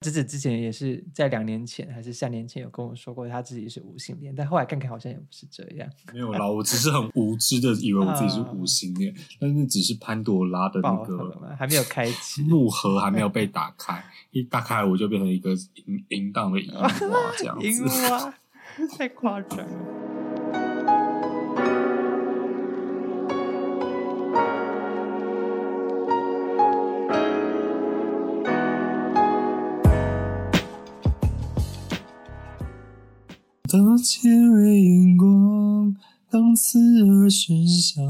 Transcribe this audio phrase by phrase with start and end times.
[0.00, 5.86] 子子之前也是在两年前还是三年前有跟我说过他自己是无性恋，但后来看看好像也不是这样。
[6.14, 12.40] 没有啦，我只是很 无知的以为我自己是无性恋，但是只是潘多拉的那个，还没有开启。
[12.48, 16.90] 木盒还没有被打开，一打开我就变成一个淫淫荡的淫娃
[17.36, 17.84] 这样 淫子。
[18.96, 20.19] 太夸张了。
[33.70, 35.94] 的尖锐眼光，
[36.28, 38.02] 当刺耳声响，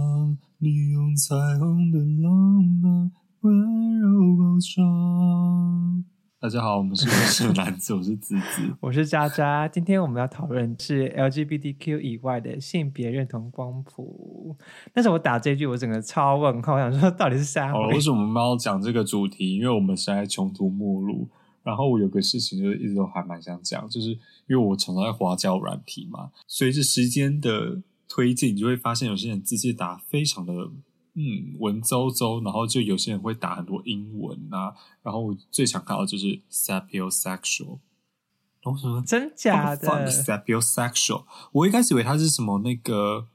[0.56, 6.02] 你用彩虹的浪漫，温柔包装。
[6.40, 8.74] 大家好，我们是我是男子，我是子子。
[8.80, 14.56] 我是渣渣，今天我们要讨论是 LGBTQ 以外的性别认同光谱。
[14.94, 19.56] 但是我打这句，我整个超问号，我想说到底是啥好了，为什么我们要讲这个主题？
[19.56, 21.28] 因为我们实在穷途末路。
[21.62, 30.52] 然后我有个事情，就是一直都还蛮想讲，就是因为我常常在花交友软体嘛，随着时间的推进，你就会发现有些人字界打非常的
[31.14, 34.74] 嗯文绉绉，然后就有些人会打很多英文啊。
[35.02, 37.78] 然后我最想看到就是 sapiosexual，
[38.62, 41.24] 然后我想说真假的 sapiosexual？
[41.52, 43.26] 我一开始以为它是什么那个，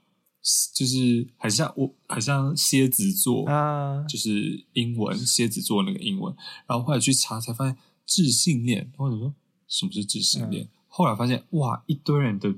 [0.73, 4.03] 就是很像我很像蝎子座啊？
[4.07, 6.35] 就是英文蝎子座那个英文，
[6.67, 9.33] 然后后来去查才发现智性恋，或者说
[9.67, 12.53] 什么是智性恋，后来发现哇，一堆人的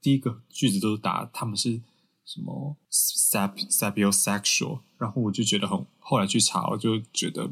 [0.00, 1.80] 第一个句子都是答他们是
[2.24, 7.50] 什么 sap sapiosexual，然后我就觉得很，后来去查我就觉得，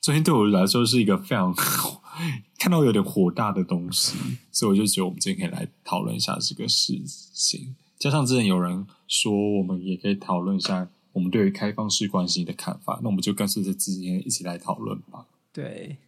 [0.00, 1.54] 昨天对我来说是一个非常
[2.58, 4.16] 看到有点火大的东西，
[4.52, 7.76] 所以我就觉得我们今天可以来讨论一下这个事情。
[7.98, 15.26] 加上之前有人说，我们也可以讨论一下我们对于开放式关系的看法，那我们就干脆在今天一起来讨论吧。
[15.52, 15.98] 对。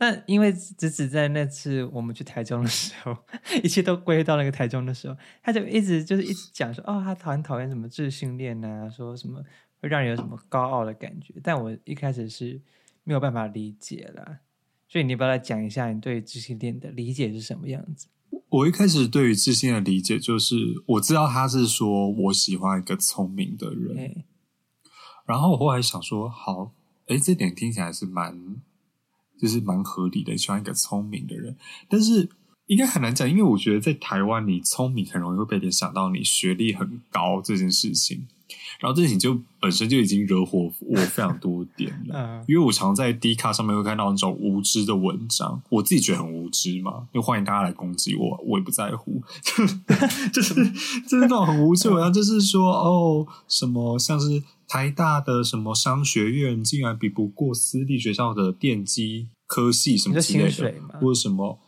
[0.00, 3.16] 那因为子子在那次我们去台中的时候，
[3.62, 9.42] 一切都归到那个台中的时候，他就一直就是一直讲说，哦，他讨很讨厌什么智性恋啊，说什么
[9.80, 11.34] 会让人有什么高傲的感觉。
[11.42, 12.60] 但我一开始是
[13.02, 14.38] 没有办法理解啦，
[14.88, 18.06] 所以你要不要来讲一下你对智性恋的理解是什么样子？
[18.50, 20.54] 我一开始对于自信的理解就是，
[20.86, 24.24] 我知道他是说我喜欢一个聪明的人，哎，
[25.26, 26.72] 然后我后来想说，好，
[27.06, 28.56] 诶，这点听起来是蛮，
[29.38, 31.56] 就是蛮合理的，喜欢一个聪明的人，
[31.88, 32.28] 但是
[32.66, 38.26] 应该很难讲，因为我觉得在台湾，你聪明很容易会被联想到你学历很高这件事情，
[38.80, 42.14] 然后这件事情就本身就已经惹火我非常多点了。
[42.14, 49.22] 嗯，因为我常在 D 卡上面会看到那种无知的文章，我自己觉得很无知嘛，就欢迎大家来攻击我，我也不在乎。
[50.32, 50.54] 就是
[51.02, 60.98] 就是那种很无知的文章，就是说哦，什么像是台大的什么商学院竟然比不过私立学校的电机科系什么之类的？
[61.00, 61.58] 或者什么，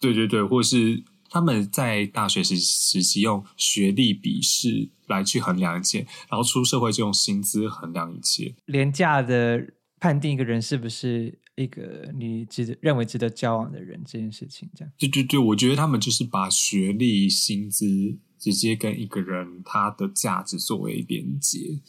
[0.00, 1.02] 对对对，或是
[1.34, 8.54] 他们在大学时时期用学历笔试来去衡量一切，然后出社会就用薪资衡量一切。
[8.66, 9.60] 廉价的
[9.98, 14.92] 判定一个人是不是一个你值得认为值得交往的人这件事情，这样。
[14.96, 21.80] 对对对，我觉得他们就是把学历、薪资直接跟一个人他的价值作为连接，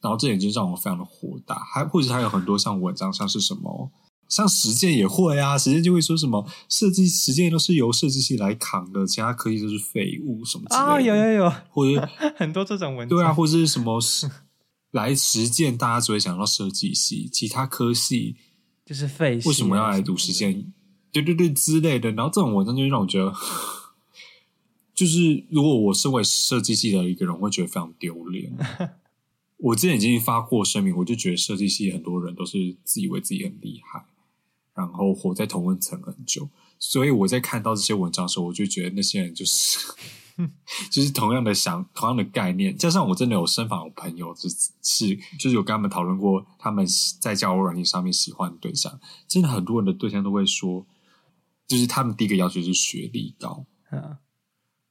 [0.00, 1.56] 然后这点就让我非常的火大。
[1.56, 3.92] 还或者还有很多像文章，像是什么，
[4.28, 10.92] 像实践也会啊，实践就会说什么设计实践都是由设计系来扛的，其他科技都是废物什么之类的。
[10.92, 13.16] 哦，有有有，或者 很多这种文章。
[13.16, 14.28] 对啊，或者是什么是
[14.90, 18.36] 来实践，大家只会想到设计系，其他科系
[18.84, 19.40] 就是废。
[19.44, 20.72] 为什么要来读实践？
[21.12, 22.10] 对对对之类的。
[22.12, 23.32] 然后这种文章就让我觉得，
[24.94, 28.52] 就是如果我身为设计系的一个人，我会觉得非常丢脸。
[29.58, 34.04] 我之前已经发过声明，我就觉得设计系很多人都是自以为自己很厉害，
[34.74, 36.48] 然后活在同温层很久，
[36.78, 39.78] 所以我在看到这些文章的时候，我就觉得那些人就是
[40.90, 42.76] 就是同样的想同样的概念。
[42.76, 46.84] 加上我真的有身旁有朋友，就是是就是有跟他们讨论过他们
[47.20, 48.98] 在交友软件上面喜欢的对象，
[49.28, 50.84] 真的很多人的对象都会说，
[51.66, 53.64] 就是他们第一个要求是学历高。
[53.90, 54.16] 嗯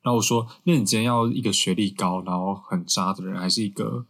[0.04, 4.06] 然后我说：“那你今天要一个学历高，然后很渣的人，还是一个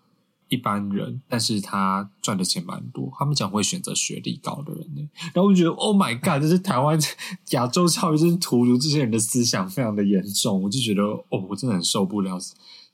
[0.54, 3.12] 一般人，但是他赚的钱蛮多？
[3.18, 5.02] 他们讲会选择学历高的人呢。”
[5.34, 7.00] 然后我觉得：“Oh my god！” 这是台湾
[7.52, 10.62] 亚洲教育，真是荼毒这些人的思想非常的严重。
[10.64, 12.40] 我就觉得：“哦，我真的很受不了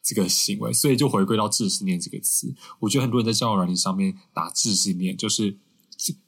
[0.02, 2.54] 这个行为。”所以就回归到“智性恋”这个词。
[2.80, 5.58] 我觉得很多人在交友软件上面打“智性恋”，就是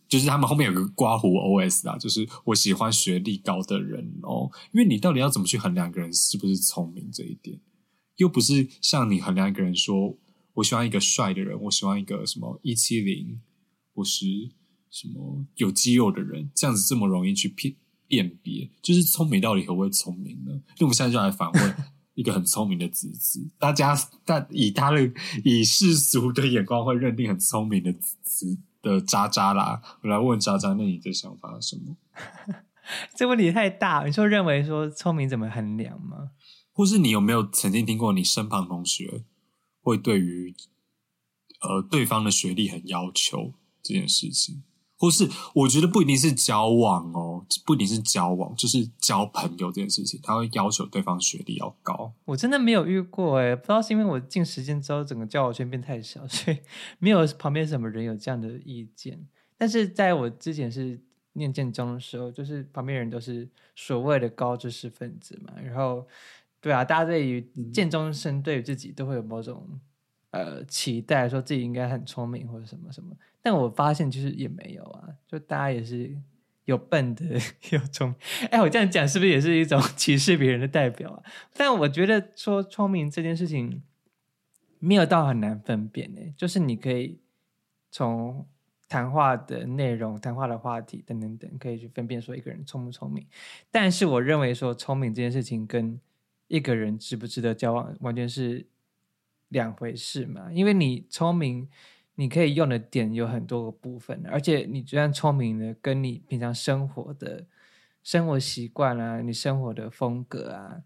[0.08, 7.58] 就是他们后面有个刮胡 OS 啊，就是我喜欢学历高的人哦，因为你到底要怎么去衡量一个人是不是聪明这一点，
[8.18, 10.18] 又不是像你衡量一个人说，
[10.54, 13.40] 我喜欢一个帅的人，我喜欢一个什么一七零，
[13.94, 14.26] 或是
[14.90, 17.76] 什么有肌肉的人，这样子这么容易去辨
[18.08, 20.52] 辨别，就是聪明到底何谓聪明呢？
[20.80, 21.76] 那我们现在就来反问
[22.16, 25.12] 一个很聪明的子子，大家但以他的
[25.46, 31.96] 以世俗的眼光会认定很聪明的子子的渣渣啦，我来问渣渣，那你的想法是什么？
[33.16, 36.32] 这问题太大，你说认为说聪明怎么衡量吗？
[36.74, 39.24] 或是你有没有曾经听过你身旁同学
[39.82, 40.56] 会对于
[41.62, 44.64] 呃对方的学历很要求这件事情？
[44.98, 52.14] 或是我觉得不一定是交往哦，不一定是交往，就是交朋友这件事情，他会要求对方学历要高。
[52.24, 56.58] 我真的没有遇过哎，不知道是因为我进时间之后，整个交友圈变太小，所以
[57.00, 59.28] 没有旁边什么人有这样的意见。
[59.58, 61.02] 但是在我之前是
[61.34, 66.08] 念建中的时候，就是旁边人都是所谓的高知识分子嘛，然后
[66.62, 67.42] 对啊，大家对于
[67.74, 69.68] 见中生对于自己都会有某种
[70.30, 73.14] 呃期待，说自己应该很聪明或者什么什么。
[73.42, 76.16] 但我发现其实也没有啊，就大家也是
[76.66, 77.26] 有笨的，
[77.72, 78.14] 有聪。
[78.52, 81.24] 哎，我这样讲是不是也是一种 歧视别人的代表啊？
[81.56, 83.82] 但我觉得说聪明这件事情
[84.78, 87.20] 没有到很难分辨呢，就是你可以
[87.90, 88.46] 从
[88.88, 93.26] 谈话的内容、谈话的话题等等等，可以去分辨说一个人聪不聪明。
[93.72, 96.00] 但是我认为说聪明这件事情跟
[96.52, 98.66] 一个人值不值得交往完全是
[99.48, 101.68] 两回事嘛，因为你聪明。
[102.16, 107.48] 你可以用的点有很多个部分，而且你就算聪明的，跟你平常生活的
[108.04, 110.84] 生活习惯啊，你生活的风格啊，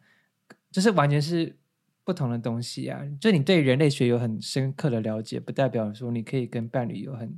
[0.71, 1.57] 就是完全是
[2.05, 3.01] 不同的东西啊。
[3.19, 7.37] 就你对人类学有很深刻的了解，不代表说你可以跟伴侣有很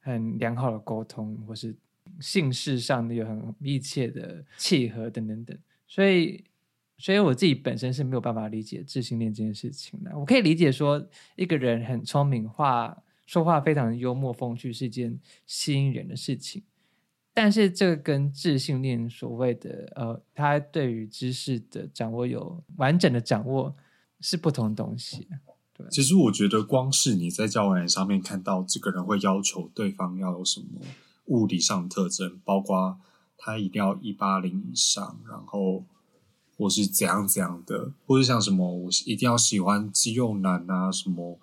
[0.00, 1.74] 很良好的沟通，或是
[2.20, 5.58] 性事上有很密切的契合等等等。
[5.88, 6.44] 所以，
[6.98, 10.18] 所以我自己本身是没有办法理解自信恋这件事情的。
[10.18, 11.06] 我可以理解说
[11.36, 12.96] 一个人很聪明话。
[13.26, 16.62] 说话非常幽默风趣是件吸引人的事情，
[17.32, 23.74] 但是这个跟自信恋所谓的呃，他对于知识的掌握有完整的掌握
[24.20, 25.26] 是不同东西。
[25.72, 30.82] 对，其实我觉得光是你在交往上面看到这个人会要求对方要有什么
[31.24, 33.00] 物理上的特征，包括
[33.38, 35.86] 他一定要一八零以上，然后
[36.56, 41.38] 或是怎样怎样的，或是像什么我一定要喜欢肌肉男啊什么。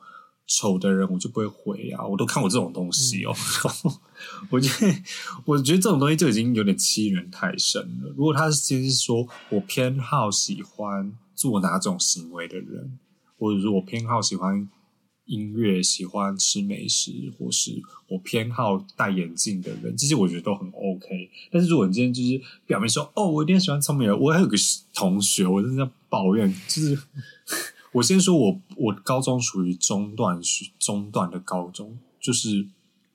[0.48, 2.06] 丑的人我就不会回啊！
[2.06, 3.34] 我都看过这种东西哦。
[4.52, 5.04] 我觉得，
[5.46, 8.10] 我觉得这种东西就已经有点欺人太甚了。
[8.18, 13.00] 如果他是先是说我偏好喜欢做哪种行为的人，
[13.40, 14.68] 或者说我偏好喜欢
[15.32, 21.30] 音乐、喜欢吃美食，或是我偏好戴眼镜的人，这些我觉得都很 OK。
[21.52, 24.58] 但是如果你今天就是表面说哦，我一定喜欢聪明人，我还有个
[24.94, 26.98] 同学，我正在抱怨，就是。
[27.94, 32.66] 我先说，我 我高中属于中段学中段的高中，就是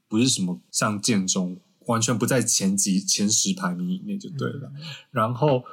[0.07, 4.71] 不是什么像建中，完全不在前几前十排名以内就对了。
[5.11, 5.65] 然后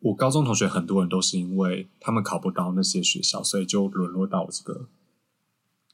[0.00, 4.88] 我高中同学很多人都是因为他们考不到那些学校，所以就沦落到这个，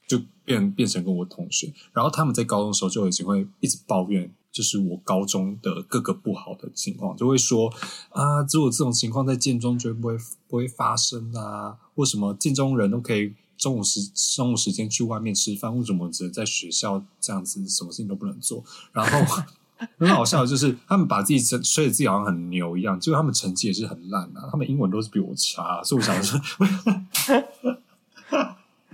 [0.07, 1.73] 就变变成跟我同学。
[1.93, 4.31] 然后他们在高中的时候就已经会一直抱怨。
[4.55, 7.69] 就是我高中的各个不好的情况，就会说
[8.11, 10.17] 啊，只有这种情况在建中绝对不会
[10.47, 11.75] 不会发生啊。
[11.95, 13.99] 为什么建中人都可以中午时
[14.33, 18.63] 中午时间去外面吃饭，为什么只能在学校这样子，什么事情都不能做？
[18.93, 19.35] 然后
[19.99, 26.39] 很好笑的就是，他们把自己吹得自己好像很牛一样，结果他们成绩也是很烂啊，他们英文都是比我差，所以我想说，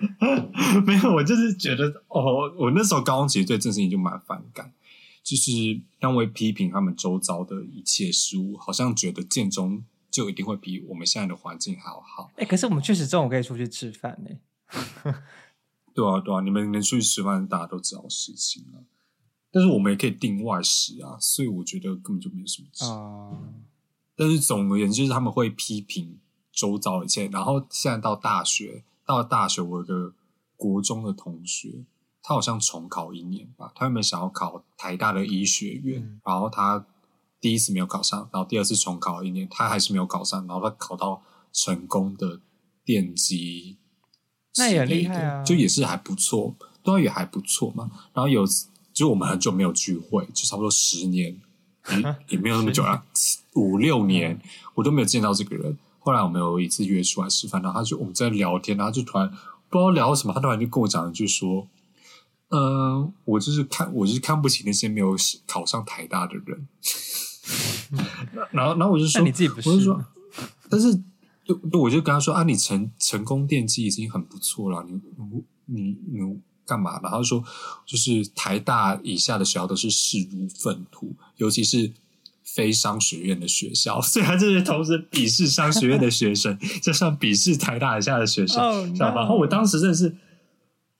[0.85, 4.73] 没有，我就是觉得哦，我那时候高中其实对这件事情就蛮反感。
[5.23, 12.31] 就是因为批评他们周遭的一切事物，好像觉得建中就一定会比我们现在的环境还要好。
[12.37, 15.13] 哎，可是我们确实中午可以出去吃饭呢。
[15.93, 18.81] 对啊，对啊，你们能出去吃饭，大家都知道事情啊。
[19.51, 23.37] 但是我们也可以订外食啊，所以我觉得根本就没有什么啊。
[24.15, 26.17] 但是总而言之，就是他们会批评
[26.51, 27.27] 周遭一切。
[27.27, 30.13] 然后现在到大学，到了大学，我有个
[30.55, 31.83] 国中的同学。
[32.23, 36.85] 他好像重考一年吧，他原本想要考台大的医学院，然后他
[37.41, 42.39] 第一次没有考上，然后第二次重考一年，他还是没有考上，然后他考到成功的
[42.85, 43.79] 电机，
[44.55, 47.91] 那也厉害啊，就也是还不错，都也还不错嘛。
[48.13, 48.45] 然后有
[48.93, 51.37] 就我们很久没有聚会，就差不多十年，
[51.89, 53.03] 也 也没有那么久了，
[53.55, 54.39] 五六年
[54.75, 55.77] 我都没有见到这个人。
[56.01, 59.29] 后来我们有一次约出来吃饭，然后他就我们在聊天，然后就突然
[59.69, 61.67] 不知道聊什么，他突然就跟我讲一句说。
[62.53, 65.15] 嗯，我就是看，我就是看不起那些没有
[65.47, 66.67] 考上台大的人。
[68.51, 69.69] 然后，然后我就说，你自己不是？
[69.69, 70.05] 我就说，
[70.69, 70.93] 但是，
[71.45, 74.99] 就我就跟他说啊，你成成功电机已经很不错了，你
[75.67, 76.99] 你你干嘛？
[77.01, 77.41] 然后说，
[77.85, 81.93] 就是台大以下的学校都是势如粪土，尤其是
[82.53, 89.21] 非商学院的学校，所以他就是同时鄙视商学院的学生，加上鄙视台大以下的学生，Oh, 知道吧？
[89.21, 90.09] 然后我当时真的是，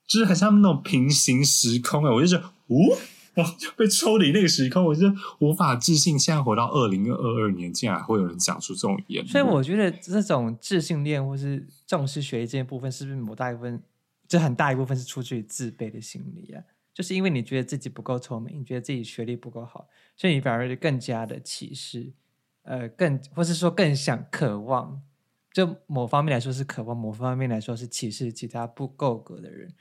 [0.07, 2.95] 就是很像那种平行时空哎，我就觉得，呜、
[3.35, 9.31] 哇，被抽离那个时空，我就无法置信，现在活到二零二二年，竟然会有人讲出这种言论。
[9.31, 13.81] 所以我觉得这种自信恋或是重视学业这一部分，是不是某大一部分，
[14.27, 16.63] 就很大一部分是出自于自卑的心理啊？
[16.93, 22.11] 就是因为你觉得自己不够聪明，你觉得自己学历不够好，所以你反而就更加的歧视，
[22.63, 25.01] 呃，更或是说更想渴望，
[25.53, 29.73] 就某方面来说是渴望，某方面来说是歧视其他不够格的人，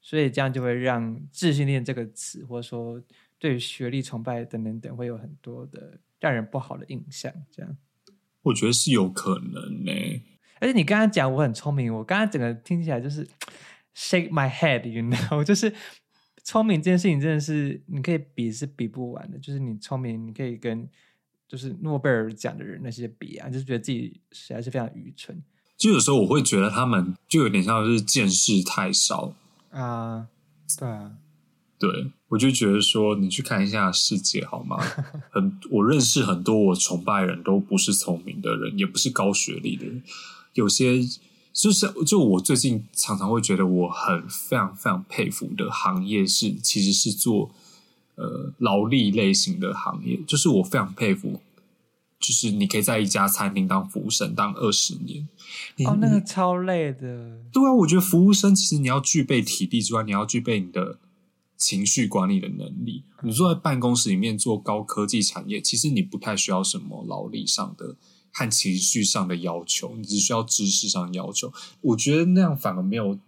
[0.00, 3.02] 所以这样就会让自信恋这个词，或者说
[3.38, 7.76] 对于学历崇拜等等等，会有很多的让人不好的印象，这样。
[8.42, 9.92] 我觉得是有可能呢、
[10.60, 13.26] 而且你刚刚讲我很聪明，我刚刚整个听起来就是
[13.94, 15.72] shake my head，you know， 就是
[16.44, 20.86] 聪明这件事情真的是你可以比是比不完的，就是你聪明，你可以跟
[21.48, 25.42] 就是诺贝尔奖的人那些比啊，就是觉得自己实在是非常愚蠢。
[25.76, 29.34] 就有时候我会觉得他们就有点像是见识太少，
[29.70, 30.28] 啊，
[30.78, 31.16] 对啊，
[31.78, 34.78] 对我就觉得说，你去看一下世界好吗？
[35.32, 40.02] 很，我认识很多我崇拜人都不是聪明的人，也不是高学历的人，
[40.52, 41.00] 有些
[41.54, 47.50] 就是就我最近常常会觉得我很非常非常佩服的行业是其实是做
[48.16, 51.40] 呃劳力类型的行业，就是我非常佩服。
[52.20, 55.28] 就是你可以在一家餐厅当服务生当二十年，
[55.76, 60.98] 你哦，那个超累的，对啊，我觉得服务生其实你要具备体力之外，你要具备你的
[61.58, 63.04] 情绪管理的能力。
[63.22, 67.94] 你坐在办公室里面做高科技产业，其实你不太需要什么劳力上的
[68.34, 71.50] 和情绪上的要求，你只需要知识上的要求。
[71.80, 73.18] 我觉得那样反而没有。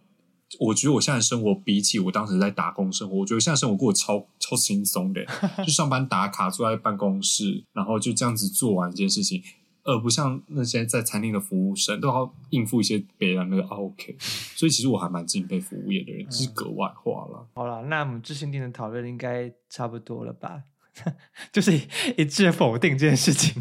[0.60, 5.26] 我觉得我现在生活比起我当时在打工生活，我觉得现在生活过得超超轻松的，
[5.66, 9.42] 就上班打卡，坐在办公室，然后就这样子做完一件事情，
[9.82, 14.16] 而不像那些在餐厅的服务生都要应付一些别人那个 OK，
[14.54, 17.48] 所以其实我还蛮敬佩服务业的人，只是格外化了。
[17.56, 20.62] 好了，那我们自信恋的讨论应该差不多了吧？
[21.52, 21.80] 就是
[22.16, 23.54] 一致否定这件事情，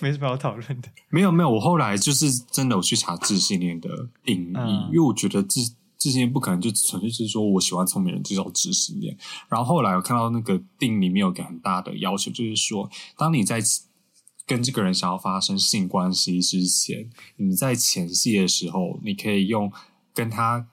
[0.00, 0.88] 没什么好讨论的。
[1.10, 3.88] 没有没有，我后来就是真的有去查自信恋的
[4.24, 5.60] 定义，嗯因为我觉得自
[5.98, 9.16] 自信恋不可能就纯粹是说我喜欢聪明人就叫自信恋。
[9.48, 13.60] 然后后来我看到那个定义里面有个很大的要求，就是说，当你在
[14.44, 19.72] 跟这个人想要发生性关系之前，你在前戏的时候，你可以用
[20.12, 20.66] 跟他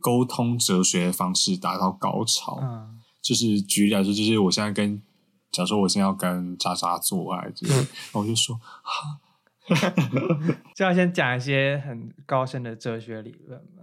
[0.00, 2.58] 沟通哲学的方式达到高潮。
[2.62, 5.02] 嗯，就是举例来说，就是我现在跟，
[5.52, 8.58] 假如说我现在要跟渣渣做爱，就是，然后我就说，
[10.74, 13.82] 就要先讲一些很高深的哲学理论嘛。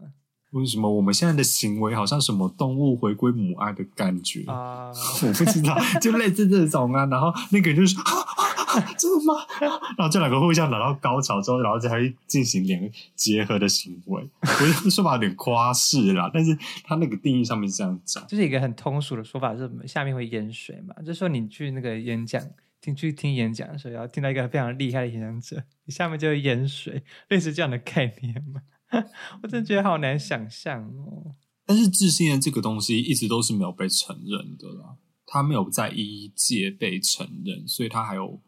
[0.51, 4.43] 为什么我们现在的行为好像什么动物回归母爱的感觉？
[4.51, 4.89] 啊、
[5.21, 7.05] 我不知道，就类似这种啊。
[7.05, 8.58] 然后那个人就说：“啊啊啊
[8.97, 9.33] 真的吗？”
[9.97, 14.29] 然后这两个互相达到高潮之后，然后才会进行两个结合的行为。
[14.41, 14.47] 我
[14.77, 18.25] 这个说法有点夸饰啦，但是他那个定义上面是这样讲。
[18.27, 20.93] 就是一个很通俗的说法，是下面会淹水嘛。
[20.99, 22.43] 就是说你去那个演讲，
[22.81, 28.61] 听去听演讲的时候，然后听到一个非常厉害的演讲者，你下面就会淹水，类似这样的概念嘛。
[29.43, 31.35] 我真的觉得好难想象哦。
[31.65, 34.95] 但是自信的这个东西一直都是没有被承认的啦，
[35.27, 38.41] 它没有在医界被承认，所以它还有，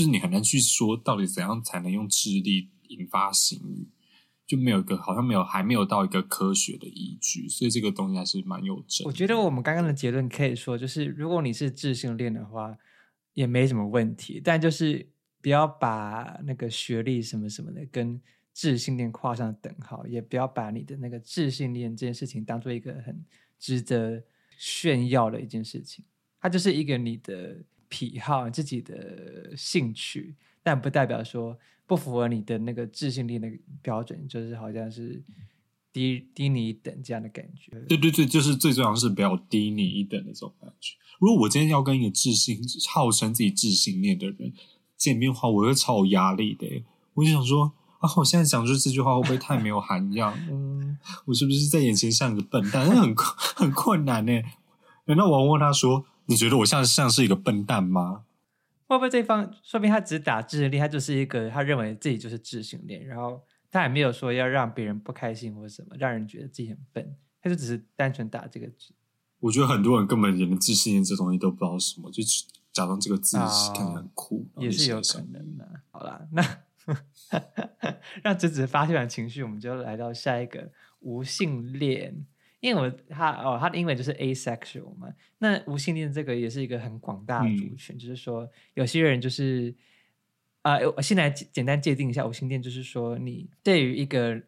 [0.00, 3.86] 就是你很难去说到底怎样才能用智力引发性欲，
[4.46, 9.06] 就没有一个好像没有还没有到一个科学的依据，所以这个东西还是蛮有争议。
[9.06, 12.74] 我觉得我们刚刚的结论可以说，就是如果你是智性恋的话，
[13.34, 15.06] 也没什么问题，但就是
[15.42, 18.18] 不要把那个学历什么什么的跟
[18.54, 23.22] 智性恋画上等号，也不要把你的那个智性恋这件事情当做一个很
[23.58, 24.24] 值得
[24.56, 26.02] 炫耀的一件事情。
[26.40, 35.22] 它就是一个你的癖好、自己的兴趣，但不代表说不符合你的那个自信力那个标准，就是好像是
[35.92, 37.72] 低低你一等这样的感觉。
[37.88, 40.96] 对对对，就是最重要是不要低你一等的这种感觉。
[41.18, 44.52] 如果我今天要跟一个自信、号称自己自信恋的人
[44.96, 46.84] 见面的话，我会超有压力的。
[47.14, 50.32] 我就想说啊，我现在讲出这句话会不会太没有涵养？
[50.48, 52.86] 嗯，我是不是在眼前像一个笨蛋？
[52.88, 54.40] 那很很困难呢。
[55.06, 58.24] 难道我要问他说：“你觉得我像像是一个笨蛋吗
[58.86, 68.92] 会不会对方说明他只打自信恋，他就是一个他认为自己就是自信恋，然后他也没有说要让别人不开心或者什么，让人觉得自己很笨，他就只是单纯打这个字。？”
[69.40, 72.22] 我觉得很多人根本连自信恋这东西都不知道是什么，就
[72.72, 75.80] 假装这个字啊看起来很酷，也是有可能的。
[75.90, 76.42] 好啦，那
[78.22, 82.26] 让直直发泄完情绪，我们就来到下一个无性恋
[82.60, 85.08] 因为我他哦，他的英文就是 asexual 嘛。
[85.38, 89.74] 那无性恋这个也是一个很广大的族群，就是说有些人就是
[90.62, 94.40] 啊，我现在简单界定一下无性恋，就是说你对于一个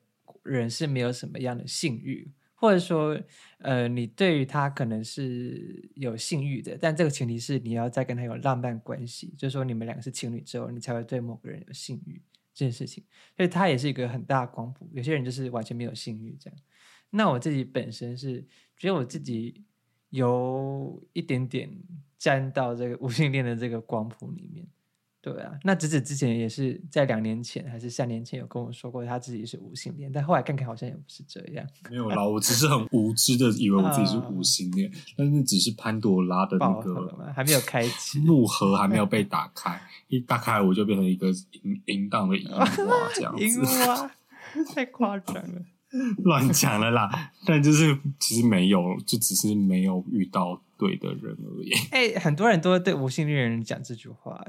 [0.42, 3.18] 人是没有什么样的性欲，或者说
[3.58, 12.20] 呃，你对于他可能是有性欲的，但这个前提是你要再跟他有浪漫关系，就是说你们两个是情侣之后，你才会对某个人有性欲
[12.52, 13.04] 这件事情。
[13.36, 14.88] 所以他也是一个很大的光谱。
[14.92, 16.58] 有些人就是完全没有性欲这样。
[17.10, 19.64] 那我自己本身是觉得我自己
[20.10, 21.70] 有一点点
[22.18, 24.66] 沾到这个 无性恋的这个光谱里面，
[25.22, 25.52] 对啊。
[25.62, 31.64] 那子子之前也是在两年前还是三年前有跟我说过他自己是无性恋，但后来看看好像也不是这样。
[31.88, 42.68] 没有啦，我只是很无知的以为我自己是无性恋，但是只是潘多拉的那个还没有开启 木盒还没有 被打开，一打开我就变成一个淫淫荡的淫娃
[43.14, 43.44] 这样 子。
[43.44, 44.10] 淫娃
[44.74, 45.62] 太夸张了。
[46.24, 51.70] 乱讲了啦，但就是其实没有，就只是没有遇到对的人而已。
[51.90, 54.42] 哎，很多人都会对无性恋人讲这句话，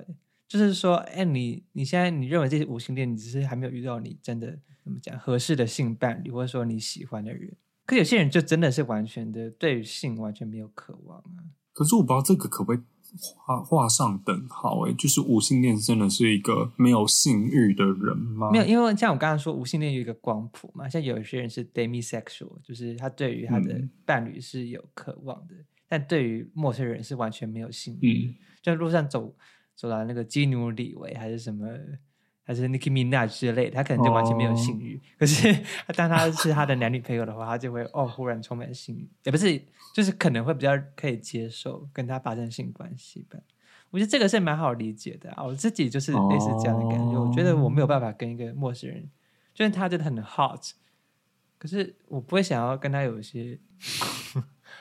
[0.54, 7.52] 就是说，哎，你你现在你认为这些无性恋，你只是还没有遇到你真的怎么讲合适的性伴侣，或者说你喜欢的人。
[7.86, 11.42] 可有些人就真的是完全的对性完全没有渴望啊。
[11.74, 12.84] 可是我不知道这个可不可以。
[13.36, 18.50] 画画上等号，哎，就是无性恋真的是一个没有性欲的人吗？
[18.52, 25.54] 没有，因为像我刚刚说，无性恋有一个光谱嘛，像有一些人是 demisexual，就是他对于他的伴侣是有渴望的，
[25.88, 28.34] 但对于陌生人是完全没有性欲。
[28.64, 29.36] 就路上走
[29.76, 31.68] 走到那个基努里维还是什么。
[32.46, 35.02] 还是 Nicki Minaj 之类，他可能就完全没有性欲。
[35.18, 35.48] 可是
[35.96, 39.58] 当他是他的男女朋友的话，他就会哦，忽然充满性欲，也不是，
[39.94, 43.40] 就是可能会比较可以接受跟他发生性关系吧。
[43.92, 45.44] 我觉得这个是蛮好理解的啊。
[45.46, 47.18] 我自己就是类似这样的感觉。
[47.18, 49.10] 我觉得我没有办法跟一个陌生人，
[49.54, 50.74] 就算他真的很 hot，
[51.58, 53.58] 可是我不会想要跟他有一些。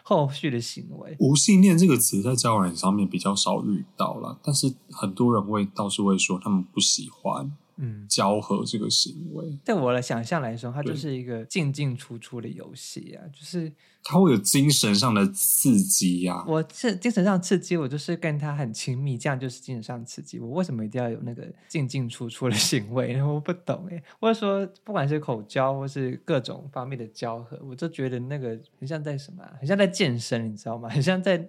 [0.03, 7.53] 后续的行为，无性恋这个词在交往上面比较少遇到了，但是很多人会倒是会说他们不喜欢。
[7.77, 13.73] 嗯，交合这个行为，在我的想象来说，它就是一个进进出出的游戏啊，就是
[14.05, 16.45] 它会有精神上的刺激呀。
[16.47, 20.39] 我是精神上刺激，我就是跟他很亲密，这样就是精神上刺激。
[20.39, 23.21] 我为什么一定要有那个进进出出的行为？
[23.23, 24.03] 我不懂哎。
[24.21, 30.89] 或者说，不管是口交或是各种方面的交合，我就觉得那个很像在什么，很像在健身，你知道吗？
[30.89, 31.49] 很像在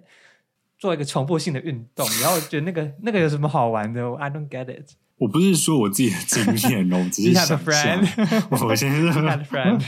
[0.78, 2.08] 做一个重复性的运动。
[2.22, 4.90] 然后我觉得那个那个有什么好玩的？I don't get it。
[5.18, 8.00] 我不是说我自己的经验哦，我只是 想象。
[8.66, 9.80] 我先 是 friend，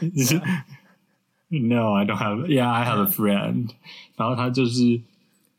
[0.00, 0.36] 你是
[1.48, 2.46] No，I don't have.
[2.46, 3.70] Yeah，I have a friend。
[4.16, 5.02] 然后他就是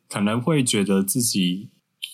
[0.09, 1.69] 可能会觉得自己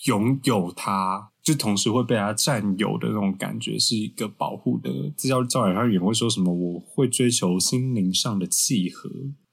[0.06, 4.90] 拥有他，就同时会被他占有的那种感觉，是一个保护的。
[5.16, 6.52] 这叫赵远上也会说什么？
[6.52, 9.08] 我会追求心灵上的契合。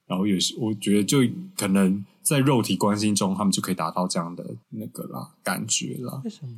[0.08, 1.18] 然后也是，我觉得就
[1.56, 6.20] 可能在肉体关系中，他们就可以达到这样的那个啦，感觉啦。
[6.24, 6.52] 为什么？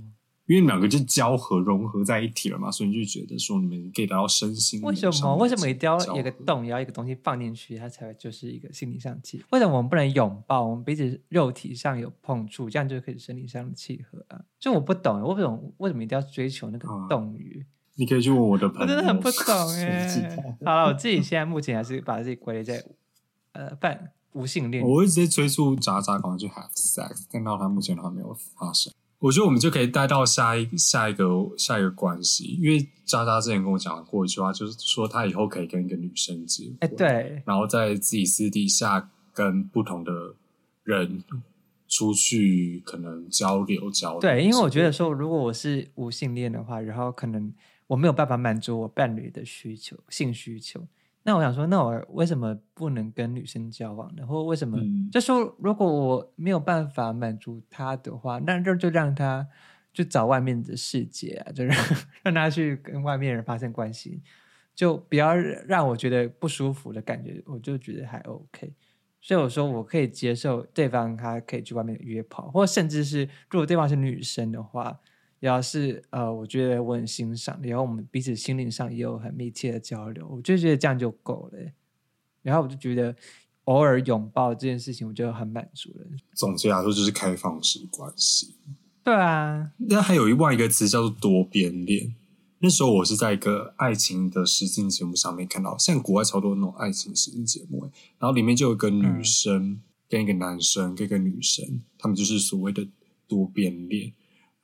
[0.48, 4.80] 因为你们两个就交合融合在一起了嘛，所以你就觉得说你们可以达到身心。
[4.80, 5.36] 为什么？
[5.36, 9.44] 为什么一定要有个洞，要一个东西放进去，它才会就是一个心理上契？
[9.50, 10.64] 为什么我们不能拥抱？
[10.64, 14.40] 我们彼此肉体上有碰触，这样就可以生理上的契合啊？
[14.58, 17.66] 就我不懂，我不懂为什么一定要追求那个洞鱼？
[17.96, 18.82] 你可以去问我的朋友。
[18.84, 20.56] 我真的很不懂哎。
[20.64, 22.82] 好了，我自己现在目前还是把自己归类在
[23.52, 24.82] 呃半无性恋。
[24.82, 28.90] 我会直接催促渣渣赶快去 have sex，但到他目前还没有发生。
[29.20, 31.26] 我觉得我们就可以带到下一下一个
[31.56, 40.12] 下一个关系，因为渣渣之前跟我讲过一句话，就是说他以后可以跟一个女生结婚，哎，对，然后在自己私底下跟不同的
[40.84, 41.24] 人
[41.88, 44.20] 出去可能交流交流。
[44.20, 47.52] 对，因为我觉得说，如果我是无性恋的话，然后可能
[47.88, 50.86] 我没有办法满足我伴侣的需求，性需求。
[51.24, 54.26] 那我想说，那我为什么不能跟女生交往呢？
[54.26, 54.78] 或为什么
[55.12, 59.46] 就说，如果我没有办法满足她的话，那就就让她
[59.92, 61.76] 去找外面的世界啊，就让
[62.22, 64.22] 让她去跟外面人发生关系，
[64.74, 68.72] 就不要让我觉得不舒服的感觉，我就觉得还 OK。
[69.20, 74.98] 所以我说，我可以接受对方他可以去外面约炮，或甚至是如果对方是女生的话。
[75.40, 81.58] 要是呃，我觉得我很欣赏，然后我们彼此心灵上也有很密切的交流，我就觉得这样就够了。
[82.42, 83.14] 然后我就觉得
[83.64, 86.06] 偶尔拥抱这件事情，我就很满足了。
[86.34, 88.54] 总结来说，就是开放式关系。
[89.04, 92.14] 对啊，那还有另外一个词叫做多边恋。
[92.60, 102.86] 那时候我是在一个爱情的实境节目上面看到，现在国外超多那种爱情实境节目，然后里面就有个女生跟一个男生跟一个女生，他们就是所谓的
[103.28, 104.12] 多边恋。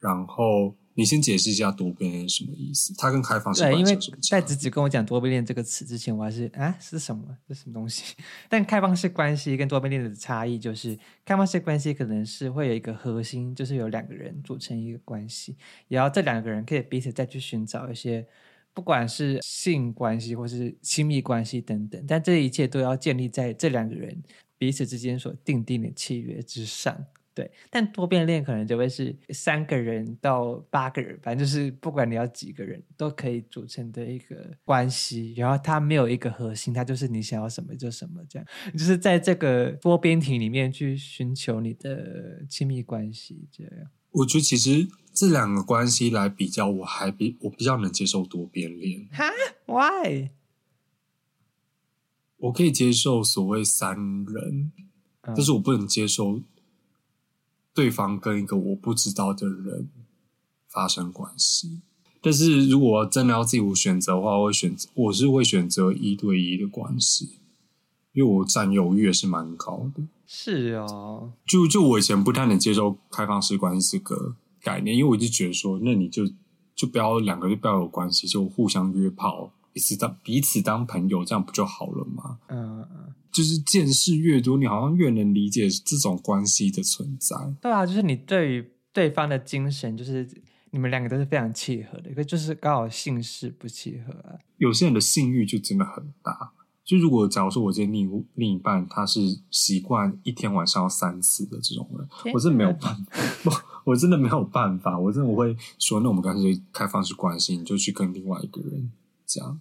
[0.05, 2.95] 然后你先解释一下多边什么意思？
[2.99, 7.25] 它跟开放式对，因为关系有什么差在子子跟我讲多边恋这个词之前，我还是啊是什么？
[7.49, 8.15] 这什么东西？
[8.51, 15.57] 但开放式关系跟多边恋的差异就是，开放式关系可能是会有一个核心，就是有两个人组成一个关系，
[15.89, 18.27] 然后这两个人可以彼此再去寻找一些，
[18.75, 24.23] 不管是性关系或是亲密关系等等，但这一切都要建立在这两个人
[24.59, 27.05] 彼此之间所订定的契约之上。
[27.35, 35.35] 对，但多边恋可能就会是三个人到八个人，反正就是不管你要几个人都可以组成的一个关系。
[35.37, 43.49] 然后它没有一个核心，它就是你想要什么就什么，这样就是在这个多边体里面去寻求你的亲密关系。
[43.51, 43.73] 这样
[44.13, 49.25] 我觉得其实这两个关系来比较，我还比我比较能接受多边恋，哈
[49.67, 50.31] ，why？
[52.37, 54.71] 我可以接受所谓三人，
[55.27, 56.41] 嗯但是我不能接受
[57.75, 59.91] 对方跟一个我不知道的人
[60.69, 61.81] 发生关系。
[62.23, 67.41] 但是如果真的要自由选择的话，我会选择我是会选择一对一的关系，
[68.13, 70.03] 因为我占有欲也是蛮高的。
[70.27, 70.87] 是啊，
[71.47, 76.25] 就就我以前不太能接受开放式关系这个概念，因为我就觉得说，那你就
[76.75, 82.39] 就不要两个就不要有关系，就互相约炮，彼此当彼此当朋友，这样不就好了吗？
[82.47, 87.37] 嗯嗯，就是见识越多，你好像越能理解这种关系的存在。
[87.61, 90.27] 对啊，就是你对于对方的精神，就是
[90.71, 94.39] 你们两个都是非常契合的，可就是刚好姓氏不契合啊。
[94.59, 96.53] 有些人的性欲就真的很大。
[96.85, 108.93] 就如果假如说我今天另一另一半他是习惯一天晚上要三次的这种人，我真的没有办法，我我真的没有办法，我真的我会说，那我们干脆开放式关系，你就去跟另外一个人
[109.27, 109.61] 这样。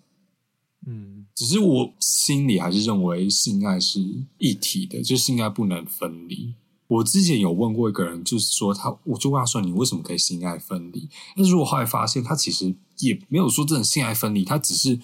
[0.86, 4.02] 嗯，只是我心里还是认为性爱是
[4.38, 6.54] 一体的，就性爱不能分离。
[6.88, 14.99] 我之前有问过一个人，就是说他，我就问他说：“你为什么可以性爱分离？”但是我后来发现，他其实也没有说真的性爱分离，他只是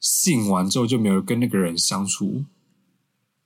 [0.00, 2.44] 性完之后就没有跟那个人相处，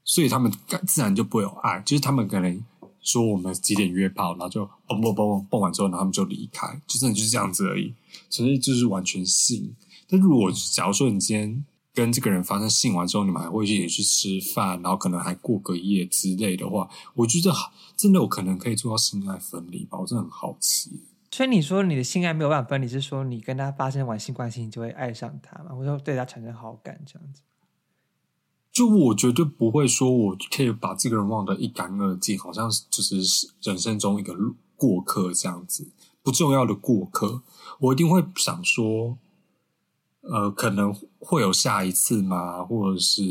[0.05, 0.51] 所以他们
[0.87, 1.81] 自然就不会有爱。
[1.81, 2.65] 就是他们可能
[3.03, 7.93] 说我们几点约炮，然后就蹦蹦蹦蹦完之后，然后他们就离开，就真的就是这样子而已。
[8.31, 9.77] 所以就是完全性。
[10.13, 17.51] 但如果假如说你今天跟这个人发生性完之后，你们还会一起去吃饭，然后可能还过个夜之类的话，我觉得
[17.97, 19.99] 真的有可能可以做到性爱分离吧？
[19.99, 21.01] 我真的很好奇。
[21.31, 25.71] 所以你说你的性爱没有办法分离，是说你跟他发生完性关系，你就会爱上他吗？
[25.75, 27.41] 或者说对他产生好感这样子？
[28.71, 33.17] 就我绝对不会说我可以把这个人忘得一干二净，好像就是
[33.63, 34.35] 人生中一个
[34.77, 35.91] 过客这样子，
[36.23, 37.43] 不重要的过客。
[37.79, 39.19] 我一定会想说，
[40.23, 42.63] 呃，可能会有下一次吗？
[42.65, 43.23] 或者是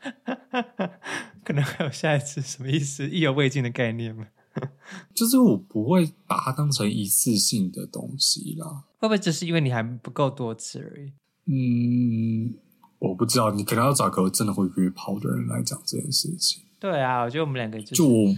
[1.44, 3.08] 可能还有下一次，什么意思？
[3.08, 4.26] 意犹未尽的概念吗？
[5.14, 8.84] 就是我不会把它当成一次性的东西啦。
[8.98, 11.12] 会不会只是因为你还不够多次而已？
[11.46, 12.54] 嗯，
[12.98, 16.62] 我不知道，你可能要找个真的会约炮的人来讲这件事情。
[16.80, 18.34] 对啊，我觉得我们两个就是就我，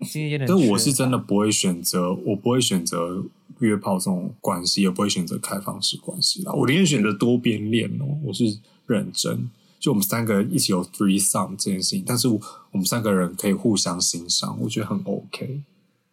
[0.00, 3.24] 经验有点但我是真的不会选择，我不会选择
[3.60, 6.52] 约炮这种关系，也不会选择开放式关系啦。
[6.52, 9.48] 我宁愿选择多边恋哦，我是认真。
[9.78, 12.40] 就我们三个人一起有 three sum 这件事情，但是我
[12.72, 15.62] 们三个人可以互相欣赏，我觉得很 OK。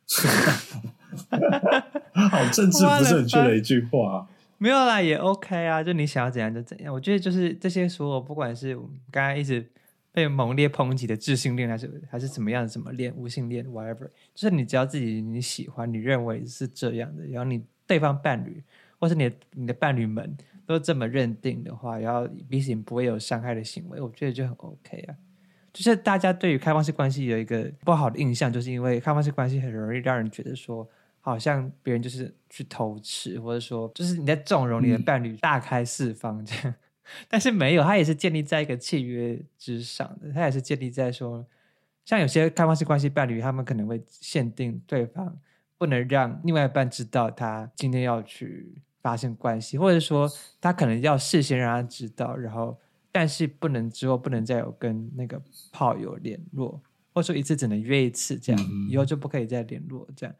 [2.13, 4.27] 好政治不是很确的一句话。
[4.57, 6.93] 没有啦，也 OK 啊，就你想要怎样就怎样。
[6.93, 9.65] 我觉得就是这些所有，不管是我们刚刚一直
[10.13, 18.63] 被猛烈抨击的智性恋，还是还是怎么样，怎么恋无性恋，whatever，就是你只要自己你喜欢，你认为是这样的，然后你对方伴侣
[18.99, 25.15] 或是你的你的伴侣们都这么认定的话，然后彼此不会有伤害的行为，我觉得就很 OK 啊。
[25.73, 30.87] 就是大家对于开放式关系有一个不好的印象，就是因为开放式关系很容易让人觉得说，
[31.19, 36.75] 好像别人就是去偷吃，或者说就是你在纵容你的伴侣大开四方这样，
[37.27, 41.45] 但是没有，它也是建立在一个契约之上的，它也是建立在说，
[42.05, 45.37] 像有些开放式关系伴侣，他们可能会限定对方
[45.77, 52.79] 不能让另外一半知道他今天要去发生关系，或者说他可能要事先让他知道，然后
[53.11, 56.81] 但是不能之后不能再有跟那个炮友联络，
[57.13, 60.33] 或者说一次只能约一次，这样、嗯以后就不可以再联络，这样。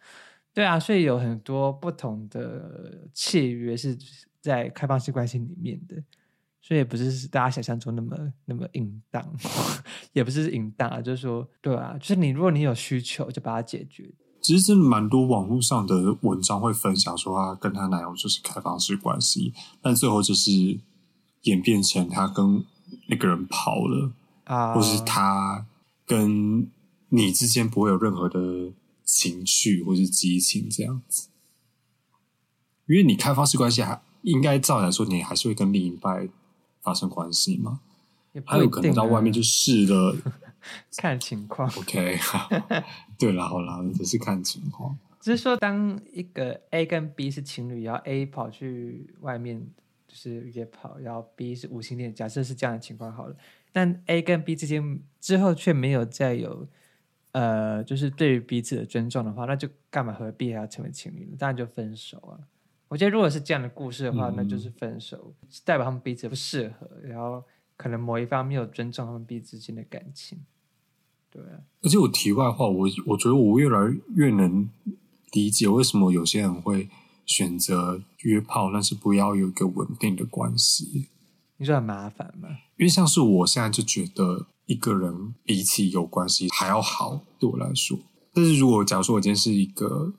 [0.54, 3.98] 对啊，所以有很多不同的契约是
[4.40, 5.96] 在开放式关系里面的，
[6.66, 9.22] 所以也不是大家想象中那么那么淫荡，
[10.14, 14.10] 也不是淫荡啊，就是说，对啊，就是你如果你有需求，就把它解决。
[14.42, 20.80] 其实真的蛮多网络上的文章会分享说，她跟她男友就是开放式关系，但最后就是
[21.42, 22.64] 演变成她跟
[23.08, 24.14] 那个人跑了，
[24.46, 25.66] 啊，或是她
[26.06, 26.72] 跟
[27.10, 28.72] 你之间不会有任何的
[29.04, 31.28] 情绪或是激情这样子。
[32.88, 36.28] 因为你开放式关系还应该照理来说，你还是会跟另一半
[36.84, 37.80] 发生关系嘛，
[38.34, 40.16] 也不还有可能到外面就试了。
[40.96, 41.68] 看情况。
[41.76, 42.48] OK，好
[43.18, 44.96] 对了，好啦，只是看情况。
[45.20, 49.66] 只是说，当一个 A 跟 B 是情侣，然后 A 跑去外面
[50.08, 53.36] 就是约跑，然后 B 是无性恋，假设是这样的情况好了，
[53.72, 56.68] 但 A 跟 B 之间之后却没有再有
[57.32, 61.36] 呃，就是对于彼此的尊重的话，那就干嘛何必还要成为情侣呢？
[61.40, 62.40] 当然就分手啊！
[62.94, 65.34] 我觉得如果是这样的故事的话，嗯那就是分手，
[65.66, 67.44] 代表他们彼此不适合，然后
[67.76, 70.38] 可能某一方没有尊重他们彼此之间的感情。
[71.32, 74.70] 对啊，而且我题外话，我我觉得我越来越能
[75.32, 76.88] 理解为什么有些人会
[77.26, 81.08] 选择约炮，但是不要有一个稳定的关系。
[81.58, 82.50] 你说很麻烦吗？
[82.78, 87.98] 因为像是我现在就觉得一个人比起有关系还要好，对我来说。
[88.32, 90.14] 但是如果假如说我今天是一个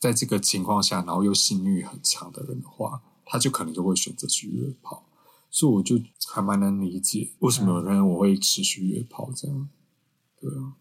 [0.00, 5.04] 在这个情况下，然后又性欲很强的人的话，他就可能就会选择去约炮。
[5.50, 9.68] 所以我就还蛮能理解为什么有人我会持续约炮这样。
[10.40, 10.76] 对啊。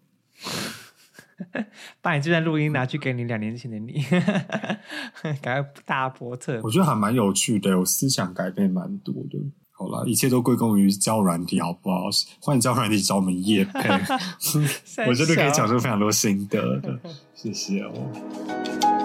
[2.01, 4.03] 把你这段录音拿去给你两年前的你，
[5.41, 6.69] 赶快大波特我。
[6.69, 9.39] 觉得还蛮有趣的，我思想改变蛮多的。
[9.71, 12.09] 好啦，一切都归功于交友软体，好不好？
[12.41, 13.79] 欢迎交友软体找我们叶配
[15.07, 16.99] 我觉得可以讲出非常多心得的。
[17.33, 18.98] 谢谢哦。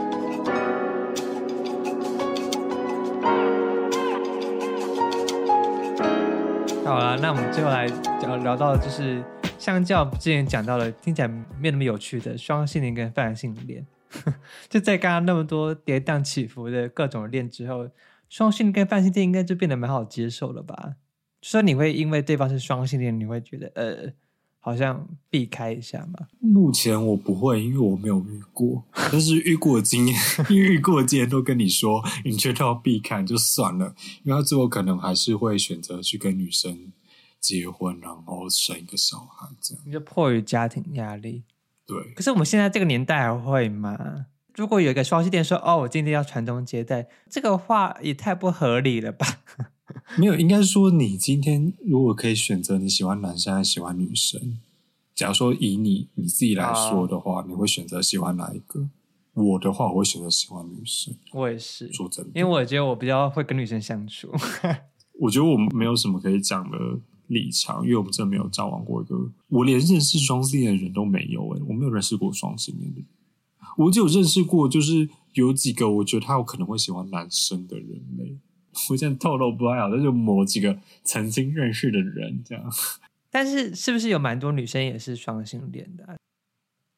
[6.85, 7.87] 好了，那我们最后来
[8.20, 9.25] 聊聊到，就是
[9.59, 13.87] 相较之前讲到的，听起来没那么有趣的双性恋跟泛性恋，
[14.68, 17.88] 就在刚刚那么多跌宕起伏的各种恋之后，
[18.29, 20.97] 双性恋跟泛性恋应该就变得蛮好接受了吧？
[21.40, 24.12] 就说你会因为对方是双性恋，你会觉得呃，
[24.64, 26.27] 好像避开一下嘛？
[26.40, 30.16] 目前我不会，因为我没有遇过，但是遇过的经验，
[30.48, 36.90] 因为遇过的经验都跟你说，你觉得要避开就算了，因为他最后可能还是会选择去跟女生
[37.38, 41.42] 结婚，然后生一个小孩，这样你就迫于家庭压力。
[41.87, 42.14] 对。
[42.14, 44.24] 可是我们现在这个年代还会吗？
[44.55, 49.27] 如果有一个双性恋说：“哦，我今天要传宗接代”，这个话也太不合理了吧？
[50.17, 54.59] 没有，应该说你今天如果可以选择你喜欢男生还是喜欢女生，
[55.14, 58.88] 假如说以你你自己来说的话，你会选择喜欢哪一个？
[59.33, 61.12] 我的话，我会选择喜欢女生。
[61.33, 64.31] 我也是，说真的，因为我觉得我比较会跟女生相处。
[65.19, 66.79] 我觉得我们没有什么可以讲的
[67.29, 73.07] 立场，因为我们真的没有交往过一个，我连认识双性恋的人都没有诶、我没有认识过双性恋的人，
[73.79, 78.38] 我只有认识过，就是有几个我觉得他有可能会喜欢男生的人类。
[78.90, 82.64] 我现在透露不太好，但是某几个曾经认识的人这样。
[83.30, 86.16] 但是是不是有蛮多女生也是双性恋的啊、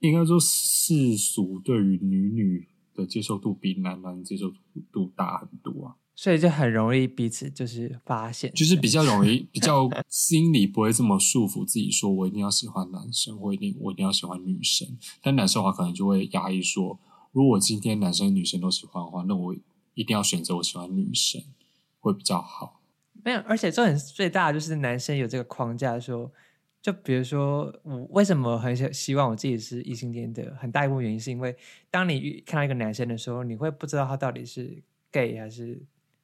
[0.00, 4.52] 应该说世俗对于女女的接受度比男男接受
[4.92, 14.86] 度大很多啊，所以就很容易彼此就是发现，就是比较容易， 比较心里不会这么束缚自己，说我一定要喜欢男生，我一定我一定要喜欢女生。
[15.22, 16.98] 但男生的话，可能就会压抑说，
[17.32, 19.54] 如果今天男生女生都喜欢的话，那我
[19.94, 21.42] 一定要选择我喜欢女生，
[22.00, 22.80] 会比较好。
[23.24, 26.30] 没有，而且重点最大的就是男生有这个框架说，
[26.80, 31.56] 就比如说我为什么很想希望我自己是异性恋的，很大一部分原因是因为
[31.90, 34.80] 当你遇看到一个男生的时候，你会不知道他到底是
[35.10, 35.82] gay 还是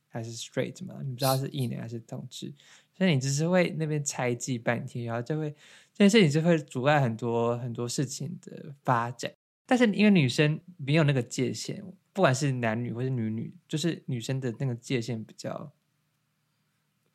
[0.08, 2.52] 还是 straight 嘛，你不知道是异男还是同志，
[2.96, 5.50] 所以你只是会那边猜忌半天，然后就会
[5.92, 9.32] 这件事情就会阻碍很多很多事情的发展。
[9.66, 11.82] 但是因为女生没有那个界限，
[12.12, 15.72] 不管是男女或是女女，就是女生的那个界限比较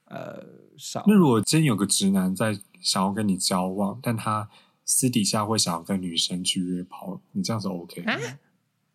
[0.05, 0.43] 呃
[0.77, 1.03] 少。
[1.07, 4.49] 那如果真有个直男在想要跟你交往，但他
[4.85, 8.13] 私底下会想要跟女生去约炮，你这样子 OK 吗？
[8.13, 8.39] 啊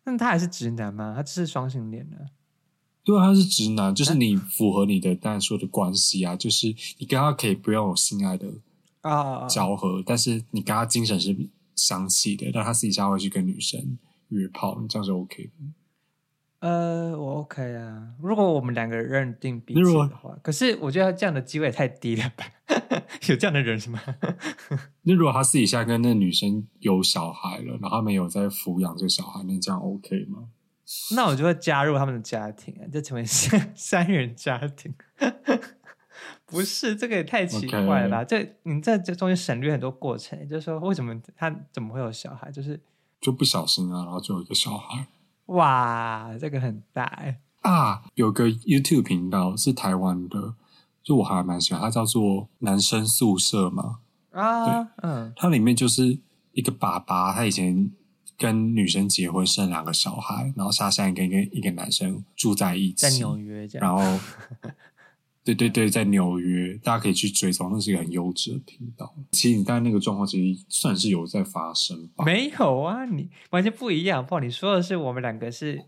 [0.05, 1.13] 那他还是直男吗？
[1.15, 2.17] 他只是双性恋呢？
[3.05, 8.47] 对啊，他是直男，就是你符合你的刚才说的关系啊，就是你跟他可以不用有性爱的
[8.99, 11.33] 啊，交合，但是你跟他精神是
[11.75, 15.51] 相契的，但他私底下会去跟女生约炮，你这样是 OK 的。
[16.63, 18.07] 呃，我 OK 啊。
[18.21, 22.45] 如果我们两个人认定彼此的话，可是我觉得这样的机会也太低了吧？
[23.27, 23.99] 有这样的人是吗？
[25.03, 30.47] 那如果他私底下跟那女生有小孩了，然后他们有在抚养这个小孩，那这样 OK 吗？
[31.17, 34.95] 那我就会加入他们的家庭啊，就成为三 三人家庭。
[36.45, 42.49] 不是，这个也太奇怪了吧这你在这中间省略很多过程，就是说为什么他怎么会有小孩？
[42.49, 42.79] 就是
[43.19, 45.07] 就不小心啊，然后就有一个小孩
[45.47, 48.03] 哇，这个很大哎、啊。
[48.15, 50.55] 有个 YouTube 频道是台湾的，
[51.01, 53.99] 就我还蛮喜欢，它叫做男生宿舍嘛。
[54.31, 56.19] 啊，嗯，它里面就是
[56.53, 57.91] 一个爸爸，他以前
[58.37, 63.87] 跟女生结婚生两个小孩，然后他现在跟一个一个男生住在一起，在纽约这样。
[63.87, 64.19] 然后，
[65.43, 69.13] 对对对，在纽约，大家可以去追踪，那是一个很优质的频道。
[69.31, 72.23] 其实你刚才那个状况，其实算是有在发生吧？
[72.23, 74.25] 没有啊，你完全不一样。
[74.25, 75.83] 不，你说的是我们两个是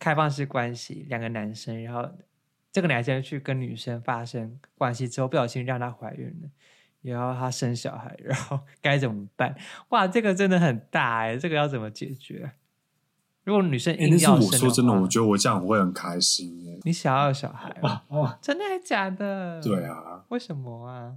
[0.00, 2.08] 开放式关系，两个男生，然后
[2.72, 6.50] 这个男生去跟女生发生关系之后，不小心让她怀孕了，
[7.02, 9.54] 然后她生小孩，然后 该怎么办？
[9.90, 12.50] 哇，这个真的很大哎，这个要怎么解决？
[13.46, 16.80] 如果女生硬要我说真的，我觉得我这样我会很开心耶。
[16.82, 18.02] 你想要小孩吗？
[18.10, 19.62] 哦，真的还假的？
[19.62, 21.12] 对，啊，为什么啊？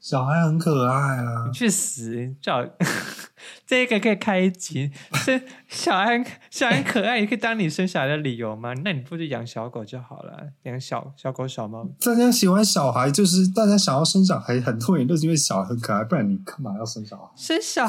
[0.00, 1.52] 小孩很可爱啊你。
[1.52, 2.34] 去死！
[2.42, 2.68] 叫
[3.64, 4.90] 这个可以开一集，
[5.24, 8.74] 这小孩小孩可爱，也可以当你生小孩的理由吗？
[8.84, 11.88] 那你不如养小狗就好了，养小小狗、小猫。
[12.00, 17.30] 大家喜欢小孩，就是大家想要生小孩，很多人都是因为小孩很可爱，不然你干嘛要生小孩？
[17.36, 17.88] 生小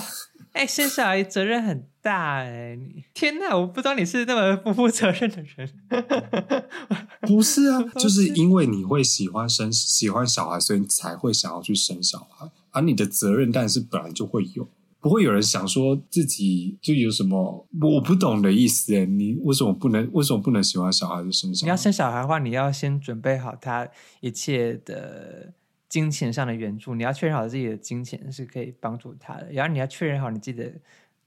[0.55, 3.57] 哎、生小孩责任很大哎、你天哪！
[3.57, 5.69] 我不知道你是那么不负责任的人。
[7.27, 14.69] 不是啊，就是因为你会喜欢生喜欢小孩，所以你才会想要去生小孩，而你的责任但是本来就会有，
[15.01, 21.65] 不会有人想说自己就有什么我不懂的意思哎，你为什么不能为什么不能喜欢小孩就生小孩？
[21.65, 23.85] 你要生小孩的话，你要先准备好他
[24.21, 25.53] 一切的
[25.87, 30.71] 金钱上的援助，你要确认好自己的金钱是可以帮助他的，然后你要确认好你自己的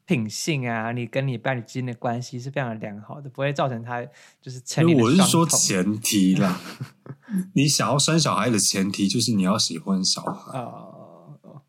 [0.04, 4.04] 品性啊，你跟你伴侣之间的关系是非常良好的，不会造成他
[4.40, 6.60] 就是成因为我是说前提啦，
[7.54, 10.58] 你想要生小孩的前提就是你要喜欢小孩。
[10.58, 10.94] 哦。
[11.42, 11.62] 哦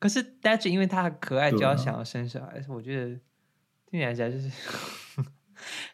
[0.00, 3.20] 可是 d a d 因为他很可爱，就要想要生小孩，我觉得
[3.90, 4.48] 听起来起来就是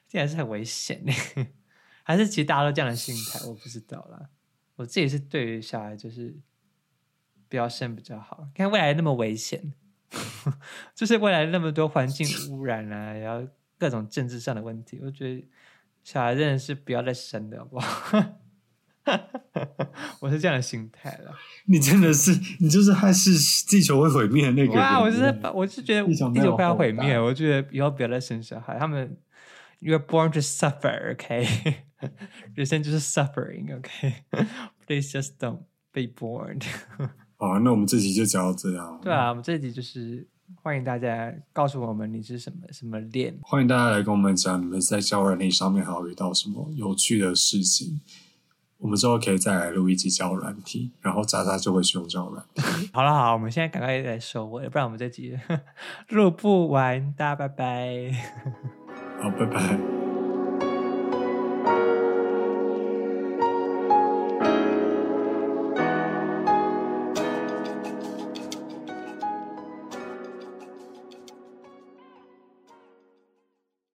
[0.07, 1.13] 听起来是很危险的，
[2.05, 4.29] 还是其实大家都这样的心态，我不知道啦。
[4.77, 6.37] 我自己是对于小孩就是
[7.49, 9.73] 不要生比较好，看未来那么危险，
[10.95, 15.49] 就是未来那么多环境污染啊，然后各种政治上的问题，我觉得
[16.03, 18.41] 小孩真的是不要再生的好不好？
[20.21, 21.31] 我是这样的心态了。
[21.67, 23.31] 你真的是，你就是害是
[23.67, 24.83] 地球会毁灭的那个人。
[24.83, 29.15] 哇，我是，我是觉得地球快要毁灭，我觉得以后不要再生小孩，他们
[29.81, 31.75] you're born to suffer，OK，、人
[32.65, 35.61] 生就是 suffering，OK，please、 just don't
[35.93, 36.65] be bored。
[37.37, 38.99] 好，那我们这集就讲到这样。
[39.03, 40.27] 对啊，我们这集就是
[40.63, 48.01] 欢迎大家告诉我们你是什么什么恋，欢迎大家来跟我们讲，你们在交友软体上面还有遇到什么有趣的事情。
[48.79, 52.91] 我们之后可以再来录一集交友软体，然后渣渣就会去用交友软体。
[52.93, 55.39] 好了好，我们现在赶快来收尾，不然我们这集
[56.11, 58.11] 录不完，大家拜拜。
[59.23, 60.04] 好，拜拜。